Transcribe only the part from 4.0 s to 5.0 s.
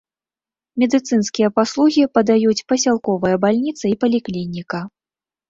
паліклініка.